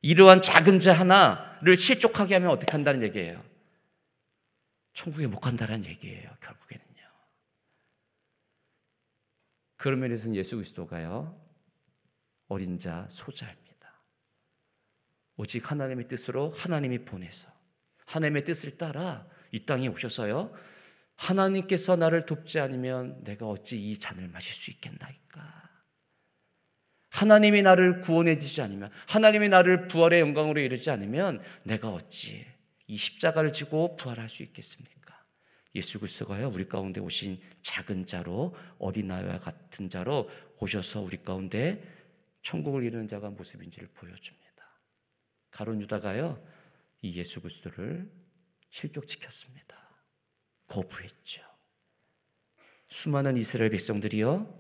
이러한 0.03 0.43
작은 0.43 0.81
자 0.81 0.93
하나를 0.93 1.77
실족하게 1.77 2.35
하면 2.35 2.51
어떻게 2.51 2.73
한다는 2.73 3.03
얘기예요? 3.03 3.43
천국에 4.95 5.29
못 5.29 5.39
간다는 5.39 5.85
얘기예요, 5.85 6.31
결국에는요. 6.41 7.09
그런 9.77 10.01
면에서는 10.01 10.35
예수 10.35 10.57
그리스도가요, 10.57 11.41
어린 12.49 12.79
자, 12.79 13.07
소자입니다. 13.09 13.62
오직 15.37 15.71
하나님의 15.71 16.09
뜻으로 16.09 16.51
하나님이 16.51 17.05
보내서 17.05 17.49
하나님의 18.07 18.45
뜻을 18.45 18.77
따라 18.79 19.27
이 19.51 19.65
땅에 19.65 19.89
오셔서요. 19.89 20.53
하나님께서 21.17 21.97
나를 21.97 22.27
돕지 22.27 22.59
않으면 22.59 23.23
내가 23.25 23.47
어찌 23.47 23.79
이 23.79 23.99
잔을 23.99 24.29
마실 24.29 24.55
수 24.55 24.71
있겠나이까? 24.71 25.63
하나님이 27.11 27.63
나를 27.63 28.01
구원해 28.01 28.39
주지 28.39 28.63
않으면 28.63 28.91
하나님이 29.09 29.49
나를 29.51 29.87
부활의 29.89 30.21
영광으로 30.21 30.61
이르지 30.61 30.91
않으면 30.91 31.43
내가 31.63 31.91
어찌 31.91 32.47
이 32.87 32.97
십자가를 32.97 33.53
지고 33.53 33.97
부활할 33.97 34.29
수 34.29 34.43
있겠습니까? 34.43 35.23
예수 35.75 36.01
그리스도가요 36.01 36.49
우리 36.49 36.69
가운데 36.69 37.01
오신 37.01 37.41
작은 37.63 38.07
자로 38.07 38.55
어린아이와 38.79 39.39
같은 39.39 39.89
자로 39.89 40.29
오셔서 40.59 41.01
우리 41.01 41.23
가운데 41.23 41.83
천국을 42.43 42.83
이루는 42.83 43.09
자가 43.09 43.31
모습인지를 43.31 43.89
보여줍니다. 43.95 44.42
가론 45.53 45.81
유다가요 45.83 46.43
이 47.03 47.17
예수 47.17 47.41
그리스도를 47.41 48.11
실족시켰습니다. 48.71 49.77
거부했죠. 50.67 51.43
수많은 52.89 53.37
이스라엘 53.37 53.71
백성들이요 53.71 54.59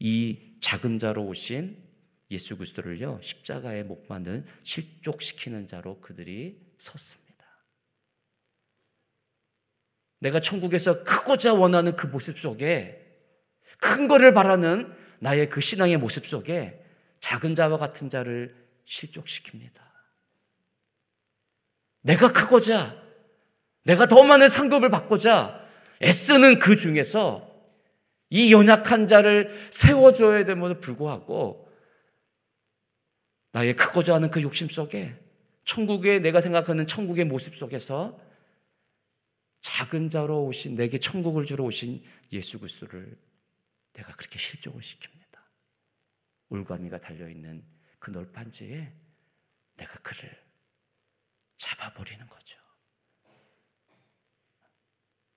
이 0.00 0.56
작은 0.60 0.98
자로 0.98 1.24
오신 1.26 1.84
예수 2.30 2.56
그리스도를요 2.56 3.20
십자가에 3.22 3.82
못 3.82 4.08
박는 4.08 4.46
실족시키는 4.64 5.68
자로 5.68 6.00
그들이 6.00 6.60
섰습니다. 6.78 7.26
내가 10.18 10.40
천국에서 10.40 11.04
크고자 11.04 11.54
원하는 11.54 11.94
그 11.94 12.06
모습 12.06 12.38
속에 12.38 13.02
큰 13.78 14.08
거를 14.08 14.32
바라는 14.32 14.94
나의 15.20 15.50
그 15.50 15.60
신앙의 15.60 15.98
모습 15.98 16.26
속에 16.26 16.82
작은 17.20 17.54
자와 17.54 17.78
같은 17.78 18.08
자를 18.08 18.66
실족시킵니다. 18.86 19.85
내가 22.06 22.32
크고자 22.32 23.04
내가 23.82 24.06
더 24.06 24.22
많은 24.22 24.48
상급을 24.48 24.90
받고자 24.90 25.66
애쓰는 26.02 26.60
그 26.60 26.76
중에서 26.76 27.52
이 28.30 28.52
연약한 28.52 29.08
자를 29.08 29.50
세워줘야 29.70 30.44
됨에도 30.44 30.80
불구하고 30.80 31.68
나의 33.52 33.74
크고자 33.74 34.14
하는 34.14 34.30
그 34.30 34.40
욕심 34.42 34.68
속에 34.68 35.16
천국의 35.64 36.20
내가 36.20 36.40
생각하는 36.40 36.86
천국의 36.86 37.24
모습 37.24 37.56
속에서 37.56 38.20
작은 39.62 40.08
자로 40.08 40.44
오신 40.44 40.76
내게 40.76 40.98
천국을 40.98 41.44
주러 41.44 41.64
오신 41.64 42.04
예수 42.32 42.60
그리스도를 42.60 43.18
내가 43.94 44.12
그렇게 44.14 44.38
실족을 44.38 44.80
시킵니다. 44.80 45.40
올가미가 46.50 47.00
달려 47.00 47.28
있는 47.28 47.64
그 47.98 48.10
널판지에 48.10 48.92
내가 49.76 49.98
그를 50.00 50.45
잡아버리는 51.56 52.26
거죠. 52.26 52.58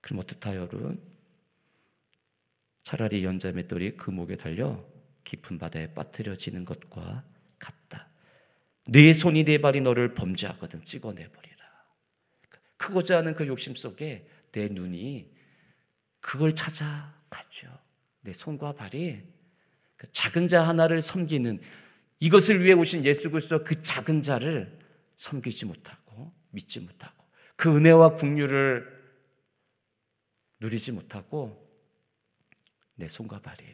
그럼 0.00 0.20
어떻다요, 0.20 0.60
여러분? 0.60 1.02
차라리 2.82 3.24
연자 3.24 3.52
맷돌이 3.52 3.96
그 3.96 4.10
목에 4.10 4.36
달려 4.36 4.84
깊은 5.24 5.58
바다에 5.58 5.92
빠뜨려지는 5.94 6.64
것과 6.64 7.24
같다. 7.58 8.08
네 8.86 9.12
손이 9.12 9.44
네 9.44 9.58
발이 9.58 9.80
너를 9.82 10.14
범죄하거든 10.14 10.84
찍어내버리라. 10.84 11.56
크고자 12.76 13.18
하는 13.18 13.34
그 13.34 13.46
욕심 13.46 13.76
속에 13.76 14.26
내 14.52 14.68
눈이 14.68 15.30
그걸 16.20 16.54
찾아가죠. 16.54 17.68
내 18.22 18.32
손과 18.32 18.72
발이 18.72 19.22
그 19.96 20.10
작은 20.12 20.48
자 20.48 20.66
하나를 20.66 21.02
섬기는 21.02 21.60
이것을 22.20 22.64
위해 22.64 22.72
오신 22.72 23.04
예수 23.04 23.30
그리스도 23.30 23.62
그 23.64 23.80
작은 23.80 24.22
자를 24.22 24.78
섬기지 25.16 25.66
못하고 25.66 25.99
믿지 26.50 26.80
못하고 26.80 27.24
그 27.56 27.74
은혜와 27.76 28.14
국류를 28.16 29.00
누리지 30.60 30.92
못하고 30.92 31.68
내 32.94 33.08
손과 33.08 33.40
발이 33.40 33.64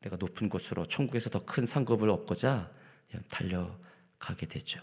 내가 0.00 0.16
높은 0.16 0.48
곳으로 0.48 0.86
천국에서 0.86 1.30
더 1.30 1.44
큰 1.44 1.66
상급을 1.66 2.08
얻고자 2.10 2.72
달려가게 3.30 4.46
되죠. 4.46 4.80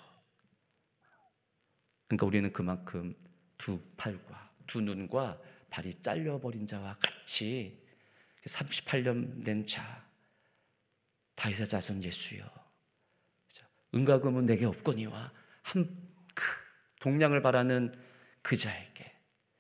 그러니까 2.08 2.26
우리는 2.26 2.52
그만큼 2.52 3.14
두 3.58 3.80
팔과 3.98 4.54
두 4.68 4.82
눈과 4.82 5.42
발이 5.70 6.02
잘려버린 6.02 6.68
자와 6.68 6.98
같이 7.00 7.84
38년 8.46 9.44
된 9.44 9.66
자, 9.66 10.06
다윗의 11.36 11.68
자손 11.68 12.04
예수여. 12.04 12.46
은과 13.94 14.20
금은 14.20 14.46
내게 14.46 14.66
없거니와 14.66 15.32
한그 15.64 16.15
동량을 17.06 17.44
바라는 17.44 17.94
그 18.42 18.58
자에게 18.58 19.12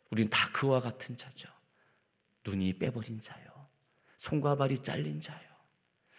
우리는 0.09 0.31
다 0.31 0.49
그와 0.51 0.81
같은 0.81 1.15
자죠. 1.15 1.47
눈이 2.43 2.79
빼버린 2.79 3.21
자요. 3.21 3.45
손과 4.17 4.55
발이 4.55 4.79
잘린 4.79 5.21
자요. 5.21 5.39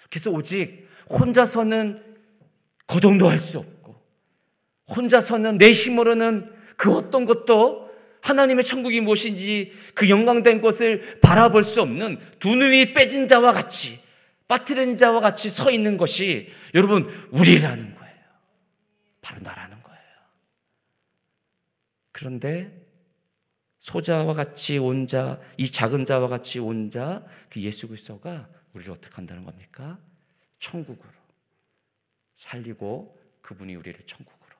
그래서 0.08 0.30
오직 0.30 0.88
혼자서는 1.10 2.16
거동도 2.86 3.28
할 3.28 3.40
수 3.40 3.58
없고 3.58 4.00
혼자서는 4.88 5.58
내 5.58 5.72
힘으로는 5.72 6.54
그 6.76 6.94
어떤 6.94 7.24
것도 7.24 7.90
하나님의 8.22 8.64
천국이 8.64 9.00
무엇인지 9.00 9.72
그 9.96 10.08
영광된 10.08 10.60
것을 10.60 11.18
바라볼 11.20 11.64
수 11.64 11.82
없는 11.82 12.18
두 12.38 12.54
눈이 12.54 12.92
빼진 12.92 13.26
자와 13.26 13.52
같이 13.52 13.98
빠뜨린 14.46 14.96
자와 14.96 15.18
같이 15.20 15.50
서 15.50 15.72
있는 15.72 15.96
것이 15.96 16.52
여러분 16.74 17.08
우리라는 17.32 17.96
거예요. 17.96 18.14
바로 19.22 19.40
거예요. 19.42 19.65
그런데 22.16 22.72
소자와 23.78 24.32
같이 24.32 24.78
온 24.78 25.06
자, 25.06 25.38
이 25.58 25.70
작은 25.70 26.06
자와 26.06 26.28
같이 26.28 26.58
온 26.58 26.90
자, 26.90 27.22
그 27.50 27.60
예수 27.60 27.86
그리스도가 27.88 28.48
우리를 28.72 28.90
어떻게 28.90 29.14
한다는 29.16 29.44
겁니까? 29.44 29.98
천국으로 30.58 31.10
살리고 32.32 33.20
그분이 33.42 33.74
우리를 33.74 34.00
천국으로 34.06 34.56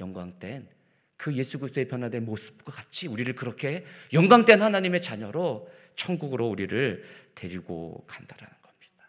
영광된 0.00 0.68
그 1.16 1.36
예수 1.36 1.60
그리스도의 1.60 1.86
변화된 1.86 2.24
모습과 2.24 2.72
같이 2.72 3.06
우리를 3.06 3.32
그렇게 3.36 3.84
영광된 4.12 4.60
하나님의 4.60 5.00
자녀로 5.00 5.70
천국으로 5.94 6.48
우리를 6.48 7.04
데리고 7.36 8.04
간다라는 8.08 8.56
겁니다. 8.60 9.04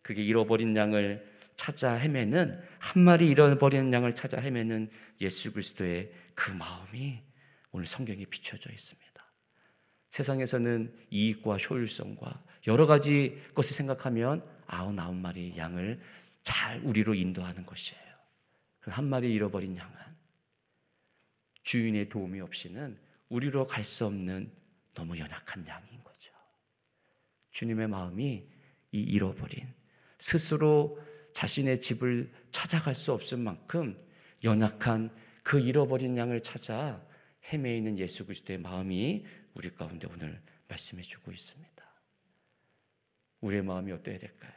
그게 0.00 0.24
잃어버린 0.24 0.74
양을 0.74 1.37
찾아 1.58 1.94
헤매는 1.94 2.62
한 2.78 3.02
마리 3.02 3.26
잃어버린 3.28 3.92
양을 3.92 4.14
찾아 4.14 4.40
헤매는 4.40 4.88
예수 5.20 5.52
그리스도의 5.52 6.12
그 6.34 6.52
마음이 6.52 7.20
오늘 7.72 7.84
성경에 7.84 8.24
비춰져 8.26 8.70
있습니다. 8.70 9.08
세상에서는 10.08 10.96
이익과 11.10 11.56
효율성과 11.56 12.44
여러 12.68 12.86
가지 12.86 13.42
것을 13.54 13.74
생각하면 13.74 14.48
아흔아홉 14.68 15.16
마리 15.16 15.54
양을 15.58 16.00
잘 16.44 16.80
우리로 16.80 17.14
인도하는 17.14 17.66
것이에요. 17.66 18.02
한 18.82 19.06
마리 19.06 19.34
잃어버린 19.34 19.76
양은 19.76 19.94
주인의 21.64 22.08
도움이 22.08 22.40
없이는 22.40 22.96
우리로 23.28 23.66
갈 23.66 23.82
수 23.84 24.06
없는 24.06 24.50
너무 24.94 25.18
연약한 25.18 25.66
양인 25.66 26.02
거죠. 26.04 26.32
주님의 27.50 27.88
마음이 27.88 28.46
이 28.92 29.00
잃어버린 29.00 29.66
스스로 30.18 30.98
자신의 31.38 31.78
집을 31.78 32.32
찾아갈 32.50 32.96
수 32.96 33.12
없을 33.12 33.38
만큼 33.38 33.96
연약한 34.42 35.08
그 35.44 35.60
잃어버린 35.60 36.16
양을 36.16 36.42
찾아 36.42 37.00
헤매이는 37.52 37.96
예수 38.00 38.26
그리스도의 38.26 38.58
마음이 38.58 39.24
우리 39.54 39.72
가운데 39.72 40.08
오늘 40.12 40.42
말씀해 40.66 41.00
주고 41.00 41.30
있습니다. 41.30 41.84
우리의 43.40 43.62
마음이 43.62 43.92
어떠해야 43.92 44.18
될까요? 44.18 44.52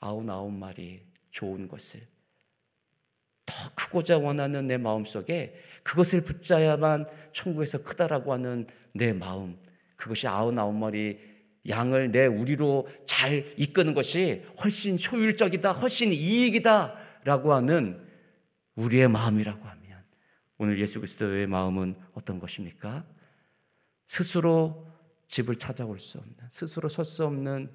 아흔아홉 0.00 0.52
마리 0.52 1.06
좋은 1.30 1.68
것을 1.68 2.00
더 3.46 3.54
크고자 3.76 4.18
원하는 4.18 4.66
내 4.66 4.78
마음 4.78 5.04
속에 5.04 5.54
그것을 5.84 6.24
붙잡아야만 6.24 7.06
천국에서 7.32 7.84
크다라고 7.84 8.32
하는 8.32 8.66
내 8.94 9.12
마음, 9.12 9.56
그것이 9.94 10.26
아흔아홉 10.26 10.74
마리 10.74 11.33
양을 11.68 12.12
내 12.12 12.26
우리로 12.26 12.88
잘 13.06 13.54
이끄는 13.56 13.94
것이 13.94 14.44
훨씬 14.62 14.98
효율적이다, 14.98 15.72
훨씬 15.72 16.12
이익이다 16.12 16.96
라고 17.24 17.54
하는 17.54 18.06
우리의 18.74 19.08
마음이라고 19.08 19.64
하면 19.64 20.04
오늘 20.58 20.78
예수 20.78 21.00
그리스도의 21.00 21.46
마음은 21.46 21.96
어떤 22.12 22.38
것입니까? 22.38 23.06
스스로 24.06 24.86
집을 25.28 25.56
찾아올 25.56 25.98
수 25.98 26.18
없는, 26.18 26.36
스스로 26.50 26.88
설 26.88 27.04
수 27.04 27.24
없는 27.24 27.72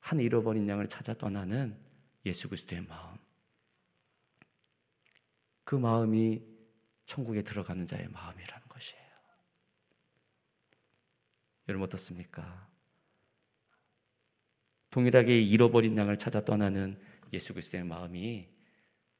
한 0.00 0.20
잃어버린 0.20 0.68
양을 0.68 0.88
찾아 0.88 1.12
떠나는 1.12 1.76
예수 2.24 2.48
그리스도의 2.48 2.82
마음. 2.82 3.16
그 5.64 5.74
마음이 5.74 6.42
천국에 7.04 7.42
들어가는 7.42 7.86
자의 7.86 8.08
마음이라는 8.08 8.68
것이에요. 8.68 9.02
여러분 11.68 11.86
어떻습니까? 11.86 12.67
동일하게 14.90 15.40
잃어버린 15.40 15.96
양을 15.96 16.18
찾아 16.18 16.44
떠나는 16.44 17.00
예수 17.32 17.52
그리스도의 17.52 17.84
마음이 17.84 18.48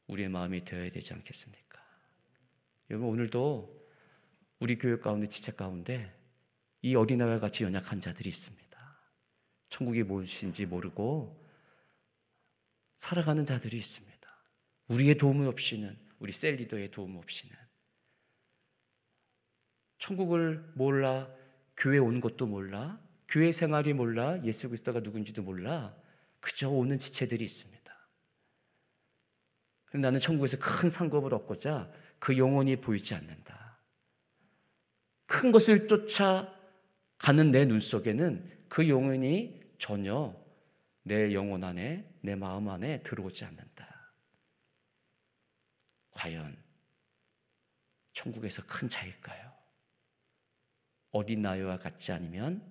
우리의 0.07 0.29
마음이 0.29 0.65
되어야 0.65 0.91
되지 0.91 1.15
않겠습니까? 1.15 1.83
여러분 2.91 3.09
오늘도 3.11 3.79
우리 4.61 4.79
교회 4.79 4.99
가운데 4.99 5.27
지체 5.27 5.53
가운데 5.53 6.15
이 6.81 6.95
어린아이와 6.95 7.41
같이 7.41 7.65
연약한 7.65 8.01
자들이 8.01 8.29
있습니다. 8.29 8.69
천국이 9.69 10.03
무엇인지 10.03 10.67
모르고 10.67 11.47
살아가는 12.97 13.45
자들이 13.45 13.77
있습니다. 13.77 14.19
우리의 14.89 15.19
도움 15.19 15.47
없이는 15.47 15.99
우리 16.19 16.33
셀 16.33 16.57
리더의 16.57 16.91
도움 16.91 17.17
없이는 17.17 17.55
천국을 19.99 20.73
몰라 20.75 21.31
교회 21.77 21.99
온 21.99 22.21
것도 22.21 22.47
몰라 22.47 23.01
교회 23.29 23.53
생활이 23.53 23.93
몰라 23.93 24.43
예수 24.45 24.69
그리스도가 24.69 25.01
누군지도 25.01 25.43
몰라 25.43 25.95
그저 26.41 26.71
오는 26.71 26.99
지체들이 26.99 27.45
있습니다. 27.45 27.79
그럼 29.87 30.03
나는 30.03 30.19
천국에서 30.19 30.59
큰 30.59 30.91
상급을 30.91 31.35
얻고자 31.35 31.91
그 32.19 32.37
영혼이 32.37 32.77
보이지 32.77 33.15
않는다. 33.15 33.81
큰 35.27 35.53
것을 35.53 35.87
쫓아 35.89 36.55
가는 37.19 37.51
내 37.51 37.65
눈 37.67 37.81
속에는 37.81 38.67
그 38.69 38.89
영혼이 38.89 39.61
전혀 39.79 40.35
내 41.03 41.33
영혼 41.35 41.65
안에 41.65 42.09
내 42.23 42.35
마음 42.35 42.69
안에 42.69 43.03
들어오지 43.03 43.45
않는다. 43.45 44.15
과연 46.11 46.57
천국에서 48.13 48.63
큰 48.67 48.89
자일까요? 48.89 49.53
어린 51.11 51.43
나이와 51.43 51.79
같지 51.79 52.13
않으면 52.13 52.68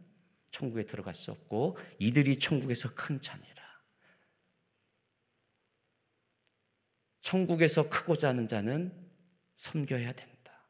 천국에 0.57 0.87
들어갈 0.87 1.13
수 1.13 1.31
없고 1.31 1.77
이들이 1.99 2.39
천국에서 2.39 2.93
큰 2.95 3.21
자니라. 3.21 3.47
천국에서 7.19 7.89
크고자 7.89 8.29
하는 8.29 8.47
자는 8.47 8.91
섬겨야 9.53 10.13
된다. 10.13 10.67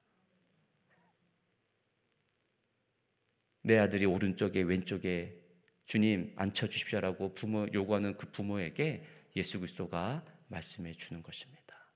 내 3.62 3.78
아들이 3.78 4.06
오른쪽에 4.06 4.62
왼쪽에 4.62 5.41
주님 5.86 6.34
앉혀 6.36 6.67
주십시오라고 6.67 7.34
부모 7.34 7.65
요구하는 7.73 8.17
그 8.17 8.30
부모에게 8.32 9.06
예수 9.38 9.60
그리스도가 9.60 10.26
말씀해 10.47 10.91
주는 10.93 11.23
것입니다. 11.23 11.93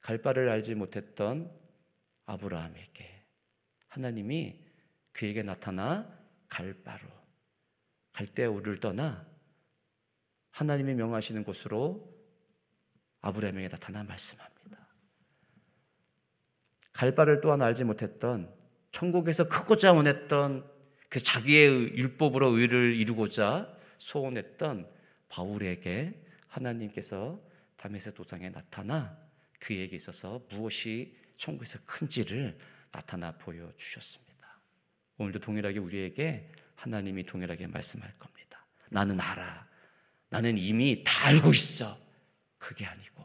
갈 0.00 0.20
바를 0.20 0.50
알지 0.50 0.74
못했던 0.74 1.50
아브라함에게 2.26 3.24
하나님이 3.86 4.60
그에게 5.12 5.42
나타나 5.42 6.21
갈바로 6.52 7.08
갈대 8.12 8.44
우를 8.44 8.78
떠나 8.78 9.26
하나님이 10.50 10.92
명하시는 10.94 11.44
곳으로 11.44 12.14
아브라함에게 13.22 13.70
나타나 13.70 14.04
말씀합니다. 14.04 14.86
갈바를 16.92 17.40
또한 17.40 17.62
알지 17.62 17.84
못했던 17.84 18.54
천국에서 18.90 19.48
크고자 19.48 19.94
원했던 19.94 20.70
그 21.08 21.20
자기의 21.20 21.96
율법으로 21.96 22.58
의를 22.58 22.96
이루고자 22.96 23.74
소원했던 23.96 24.90
바울에게 25.30 26.22
하나님께서 26.48 27.40
다메섹 27.78 28.14
도상에 28.14 28.50
나타나 28.50 29.18
그에게 29.58 29.96
있어서 29.96 30.44
무엇이 30.50 31.16
천국에서 31.38 31.78
큰지를 31.86 32.58
나타나 32.90 33.32
보여 33.38 33.72
주셨습니다. 33.78 34.31
오늘도 35.18 35.40
동일하게 35.40 35.78
우리에게 35.78 36.50
하나님이 36.74 37.24
동일하게 37.24 37.66
말씀할 37.68 38.18
겁니다. 38.18 38.66
나는 38.90 39.20
알아. 39.20 39.68
나는 40.28 40.56
이미 40.58 41.02
다 41.04 41.26
알고 41.26 41.50
있어. 41.50 41.98
그게 42.58 42.86
아니고 42.86 43.24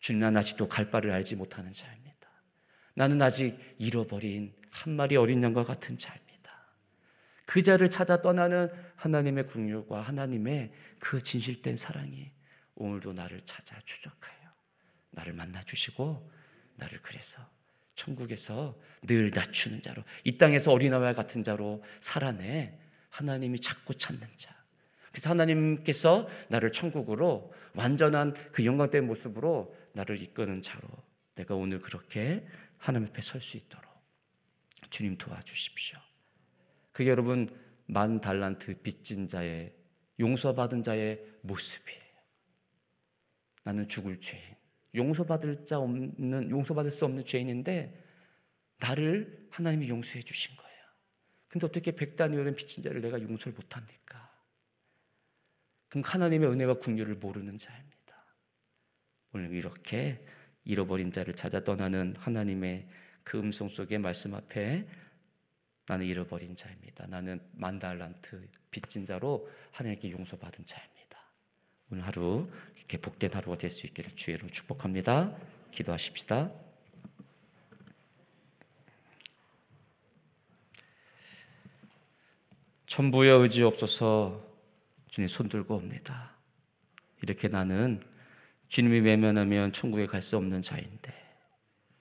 주님은 0.00 0.36
아직도 0.36 0.68
갈 0.68 0.90
바를 0.90 1.12
알지 1.12 1.36
못하는 1.36 1.72
자입니다. 1.72 2.28
나는 2.94 3.20
아직 3.22 3.58
잃어버린 3.78 4.54
한 4.70 4.96
마리 4.96 5.16
어린 5.16 5.42
양과 5.42 5.64
같은 5.64 5.96
자입니다. 5.98 6.32
그 7.44 7.62
자를 7.62 7.90
찾아 7.90 8.22
떠나는 8.22 8.68
하나님의 8.96 9.46
국률과 9.46 10.02
하나님의 10.02 10.72
그 10.98 11.22
진실된 11.22 11.76
사랑이 11.76 12.30
오늘도 12.74 13.12
나를 13.12 13.42
찾아 13.44 13.78
추적하여 13.84 14.52
나를 15.10 15.34
만나 15.34 15.62
주시고 15.62 16.30
나를 16.76 17.00
그래서 17.02 17.46
천국에서 18.02 18.76
늘 19.02 19.30
낮추는 19.30 19.80
자로 19.80 20.02
이 20.24 20.36
땅에서 20.36 20.72
어린아이와 20.72 21.12
같은 21.12 21.42
자로 21.42 21.82
살아내 22.00 22.76
하나님이 23.10 23.60
찾고 23.60 23.94
찾는 23.94 24.26
자. 24.36 24.54
그래서 25.12 25.30
하나님께서 25.30 26.28
나를 26.48 26.72
천국으로 26.72 27.52
완전한 27.74 28.34
그 28.50 28.64
영광된 28.64 29.06
모습으로 29.06 29.76
나를 29.92 30.20
이끄는 30.20 30.62
자로 30.62 30.88
내가 31.34 31.54
오늘 31.54 31.80
그렇게 31.80 32.44
하나님 32.78 33.08
앞에 33.08 33.22
설 33.22 33.40
수 33.40 33.56
있도록 33.56 33.84
주님 34.90 35.16
도와주십시오. 35.16 35.98
그게 36.90 37.10
여러분 37.10 37.48
만 37.86 38.20
달란트 38.20 38.82
빚진 38.82 39.28
자의 39.28 39.72
용서받은 40.18 40.82
자의 40.82 41.20
모습이에요. 41.42 42.02
나는 43.64 43.88
죽을 43.88 44.18
죄인. 44.18 44.42
용서받을 44.94 45.66
자 45.66 45.78
없는 45.78 46.50
용서받을 46.50 46.90
수 46.90 47.04
없는 47.04 47.24
죄인인데 47.24 48.02
나를 48.78 49.48
하나님이 49.50 49.88
용서해 49.88 50.22
주신 50.22 50.56
거예요. 50.56 50.72
근데 51.48 51.66
어떻게 51.66 51.92
백단위오는 51.92 52.54
빚진 52.54 52.82
자를 52.82 53.00
내가 53.00 53.20
용서를 53.20 53.52
못 53.54 53.76
합니까? 53.76 54.30
그럼 55.88 56.02
하나님의 56.04 56.48
은혜와 56.48 56.74
국류를 56.74 57.16
모르는 57.16 57.58
자입니다. 57.58 57.92
오늘 59.34 59.52
이렇게 59.52 60.24
잃어버린 60.64 61.12
자를 61.12 61.34
찾아 61.34 61.62
떠나는 61.62 62.14
하나님의 62.16 62.88
그 63.24 63.38
음성 63.38 63.68
속의 63.68 63.98
말씀 63.98 64.34
앞에 64.34 64.86
나는 65.86 66.06
잃어버린 66.06 66.56
자입니다. 66.56 67.06
나는 67.06 67.40
만달란트 67.52 68.48
빚진 68.70 69.04
자로 69.04 69.48
하나님께 69.72 70.10
용서받은 70.10 70.64
자입니다. 70.64 70.91
오늘 71.92 72.06
하루 72.06 72.48
이렇게 72.78 72.96
복된 72.96 73.34
하루가 73.34 73.58
될 73.58 73.68
수 73.68 73.86
있기를 73.86 74.12
주의 74.16 74.34
이름 74.34 74.48
축복합니다. 74.48 75.36
기도하십시다. 75.72 76.50
천부의 82.86 83.38
의지 83.40 83.62
없어서 83.62 84.42
주님 85.08 85.28
손 85.28 85.50
들고 85.50 85.74
옵니다. 85.76 86.32
이렇게 87.22 87.48
나는 87.48 88.02
주님이 88.68 89.00
외면하면 89.00 89.72
천국에 89.72 90.06
갈 90.06 90.22
수 90.22 90.38
없는 90.38 90.62
자인데 90.62 91.12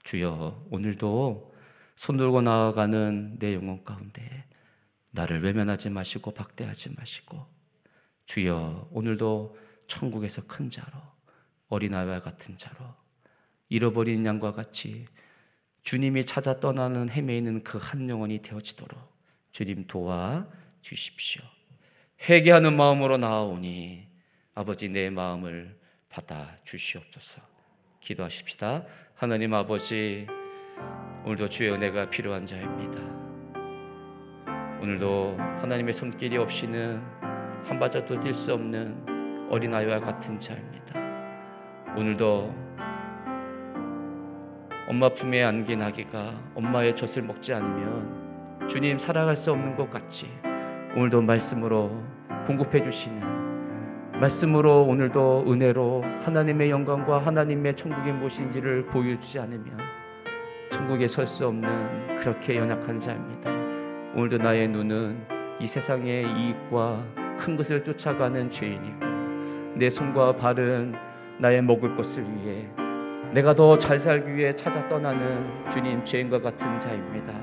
주여 0.04 0.68
오늘도 0.72 1.54
손 1.98 2.16
들고 2.16 2.42
나아가는 2.42 3.38
내 3.40 3.54
영혼 3.56 3.84
가운데 3.84 4.46
나를 5.10 5.44
외면하지 5.44 5.90
마시고 5.90 6.32
박대하지 6.32 6.94
마시고 6.96 7.46
주여 8.26 8.88
오늘도 8.92 9.58
천국에서 9.92 10.42
큰 10.48 10.70
자로 10.70 10.98
어린아이와 11.68 12.22
같은 12.22 12.56
자로 12.58 12.78
잃어버린 13.68 14.26
양과 14.26 14.54
같이 14.54 15.06
주님이 15.84 16.26
찾아 16.26 16.60
떠나는 16.60 17.10
헤매이는 17.10 17.64
그 17.64 17.78
한 17.78 18.10
영혼이 18.10 18.42
되어지도록 18.42 18.98
주님 19.52 19.88
도와 19.88 20.48
주십시오. 20.82 21.44
회개하는 22.30 22.78
마음으로 22.78 23.18
나아오니 23.18 24.08
아버지 24.54 24.88
내 24.88 25.10
마음을 25.10 25.78
받아 26.10 26.56
주시옵소서. 26.64 27.42
기도하십시다. 28.00 28.86
하나님 29.16 29.54
아버지 29.54 30.26
오늘도 31.26 31.50
주의 31.50 31.72
은혜가 31.72 32.10
필요한 32.10 32.46
자입니다. 32.46 33.00
오늘도 34.82 35.36
하나님의 35.38 35.94
손길이 35.94 36.38
없이는 36.38 36.98
한 37.66 37.80
발짝도 37.80 38.20
뛸 38.20 38.34
수 38.34 38.54
없는 38.54 39.11
어린아이와 39.52 40.00
같은 40.00 40.40
자입니다. 40.40 40.98
오늘도 41.98 42.56
엄마 44.88 45.10
품에 45.10 45.44
안긴 45.44 45.82
아기가 45.82 46.34
엄마의 46.56 46.96
젖을 46.96 47.24
먹지 47.24 47.54
않으면 47.54 48.68
주님 48.70 48.98
살아갈 48.98 49.36
수 49.36 49.52
없는 49.52 49.76
것 49.76 49.90
같이 49.90 50.30
오늘도 50.96 51.22
말씀으로 51.24 52.02
공급해 52.48 52.82
주시는 52.82 53.22
말씀으로 54.22 54.86
오늘도 54.86 55.46
은혜로 55.50 56.04
하나님의 56.22 56.70
영광과 56.70 57.20
하나님의 57.20 57.76
천국이 57.76 58.14
무엇인지를 58.14 58.86
보여주지 58.86 59.40
않으면 59.40 59.78
천국에 60.72 61.08
설 61.08 61.28
수 61.28 61.48
없는 61.48 62.16
그렇게 62.16 62.56
연약한 62.56 63.00
자입니다. 63.00 63.52
오늘도 64.16 64.38
나의 64.38 64.70
눈은 64.70 65.26
이 65.60 65.68
세상의 65.68 66.24
이익과 66.38 67.06
큰 67.38 67.58
것을 67.58 67.84
쫓아가는 67.84 68.50
죄인이고 68.50 69.11
내 69.76 69.90
손과 69.90 70.36
발은 70.36 70.94
나의 71.40 71.62
먹을 71.64 71.96
것을 71.96 72.24
위해 72.24 72.68
내가 73.34 73.54
더 73.54 73.78
잘 73.78 73.98
살기 73.98 74.36
위해 74.36 74.54
찾아 74.54 74.86
떠나는 74.88 75.66
주님 75.70 76.04
죄인과 76.04 76.42
같은 76.42 76.80
자입니다. 76.80 77.34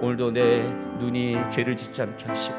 오늘도 0.00 0.30
내 0.32 0.62
눈이 0.98 1.50
죄를 1.50 1.74
짓지 1.74 2.02
않게 2.02 2.26
하시고 2.26 2.56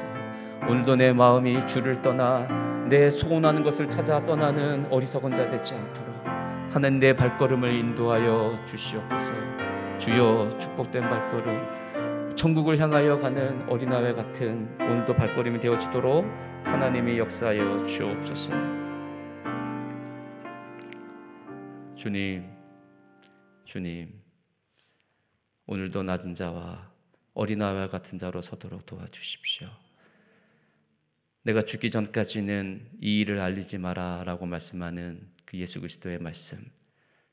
오늘도 0.68 0.98
내 0.98 1.14
마음이 1.14 1.66
주를 1.66 2.02
떠나 2.02 2.46
내 2.90 3.10
소원하는 3.10 3.64
것을 3.64 3.90
찾아 3.90 4.24
떠나는 4.26 4.88
어리석은 4.92 5.36
자 5.36 5.48
되지 5.48 5.76
않도록 5.76 6.10
하는 6.72 7.00
내 7.00 7.14
발걸음을 7.16 7.72
인도하여 7.72 8.56
주시옵소서. 8.66 9.32
주여 9.98 10.50
축복된 10.60 11.02
발걸음 11.02 12.36
천국을 12.36 12.78
향하여 12.78 13.18
가는 13.20 13.64
어린아이 13.70 14.14
같은 14.16 14.70
오늘도 14.80 15.16
발걸음이 15.16 15.60
되어지도록 15.60 16.26
하나님이 16.66 17.18
역사하여 17.20 17.86
주옵소서. 17.86 18.89
주님, 22.00 22.50
주님, 23.66 24.22
오늘도 25.66 26.02
낮은 26.04 26.34
자와 26.34 26.90
어린아이와 27.34 27.90
같은 27.90 28.18
자로 28.18 28.42
서도록 28.42 28.86
도와주십시오. 28.86 29.68
내가 31.42 31.62
죽기 31.62 31.92
전까지는 31.92 32.90
이 33.02 33.20
일을 33.20 33.42
알리지 33.42 33.80
마라 33.80 34.24
라고 34.26 34.46
말씀하는 34.46 35.28
그 35.44 35.58
예수 35.58 35.82
그리스도의 35.82 36.20
말씀. 36.20 36.60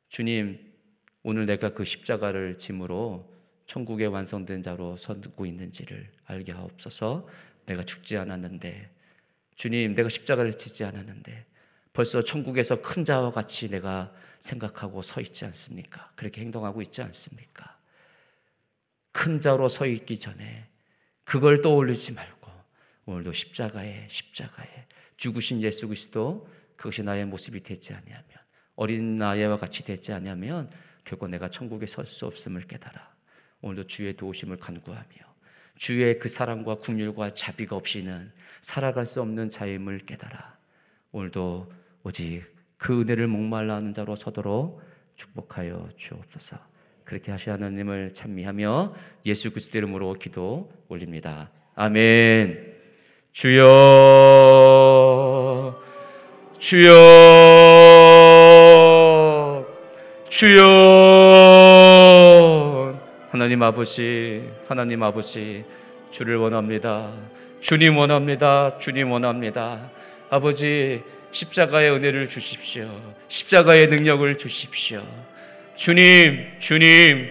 주님, 0.09 0.59
오늘 1.23 1.47
내가 1.47 1.73
그 1.73 1.85
십자가를 1.85 2.59
짐으로 2.59 3.33
천국에 3.67 4.07
완성된 4.07 4.65
자로 4.65 4.97
서고 4.97 5.47
있는지를 5.47 6.11
알게 6.25 6.51
하옵소서. 6.51 7.29
내가 7.67 7.85
죽지 7.85 8.17
않았는데, 8.17 8.91
주님, 9.55 9.95
내가 9.95 10.09
십자가를 10.09 10.59
지지 10.59 10.83
않았는데, 10.83 11.47
벌써 11.97 12.21
천국에서 12.21 12.83
큰 12.83 13.07
자와 13.07 13.31
같이 13.33 13.71
내가 13.71 14.13
생각하고 14.39 15.01
서 15.01 15.23
있지 15.23 15.47
않습니까? 15.47 16.13
그렇게 16.15 16.43
행동하고 16.43 16.83
있지 16.83 17.01
않습니까? 17.01 17.75
큰 19.13 19.41
자로 19.41 19.71
서 19.71 19.87
있기 19.87 20.21
전에 20.21 20.69
그걸 21.25 21.63
떠올리지 21.63 22.13
말고 22.13 22.51
오늘도 23.07 23.33
십자가에 23.33 24.09
십자가에 24.11 24.69
죽으신 25.17 25.63
예수 25.63 25.89
그리스도 25.89 26.47
그것이 26.77 27.03
나의 27.03 27.25
모습이 27.25 27.63
되지 27.63 27.95
아니하면 27.95 28.29
어린 28.75 29.17
나이와 29.17 29.57
같이 29.57 29.83
되지 29.83 30.13
아니하면 30.13 30.71
결국 31.03 31.31
내가 31.31 31.49
천국에 31.49 31.87
설 31.87 32.05
수 32.05 32.27
없음을 32.27 32.67
깨달아 32.67 33.11
오늘도 33.63 33.85
주의 33.85 34.15
도우심을 34.15 34.59
간구하며 34.59 35.07
주의 35.79 36.19
그 36.19 36.29
사랑과 36.29 36.75
국률과 36.75 37.31
자비가 37.31 37.75
없이는 37.75 38.31
살아갈 38.61 39.07
수 39.07 39.23
없는 39.23 39.49
자임을 39.49 40.01
깨달아 40.05 40.59
오늘도 41.13 41.86
오직 42.07 42.45
그 42.79 43.01
은혜를 43.01 43.27
목말라 43.27 43.75
하는 43.75 43.93
자로 43.93 44.15
서도록 44.15 44.81
축복하여 45.17 45.89
주옵소서. 45.97 46.57
그렇게 47.03 47.33
하시 47.33 47.51
하나님을 47.51 48.15
찬미하며 48.15 48.95
예수 49.27 49.51
그리스도 49.51 49.77
이름으로 49.79 50.13
기도 50.13 50.71
올립니다. 50.89 51.51
아멘. 51.75 52.77
주여 53.33 53.65
주여 56.61 56.95
주여 60.29 60.63
하나님 63.31 63.65
아버지 63.65 64.49
하나님 64.69 65.03
아버지 65.03 65.65
주를 66.13 66.37
원합니다. 66.37 67.13
주님 67.59 67.97
원합니다. 67.97 68.79
주님 68.79 69.11
원합니다. 69.11 69.91
아버지 70.31 71.03
십자가의 71.31 71.91
은혜를 71.93 72.29
주십시오. 72.29 73.15
십자가의 73.29 73.89
능력을 73.89 74.37
주십시오. 74.39 75.03
주님, 75.75 76.47
주님, 76.59 77.31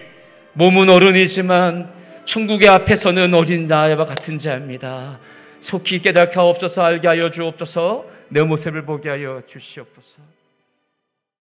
몸은 0.52 0.88
어른이지만 0.88 1.92
천국의 2.24 2.68
앞에서는 2.68 3.34
어린 3.34 3.66
나와 3.66 4.04
같은 4.04 4.38
자입니다. 4.38 5.18
속히 5.60 6.00
깨닫게 6.00 6.34
하옵소서 6.36 6.82
알게 6.82 7.08
하여 7.08 7.30
주옵소서 7.30 8.06
내 8.28 8.42
모습을 8.42 8.84
보게 8.84 9.08
하여 9.08 9.42
주시옵소서. 9.46 10.35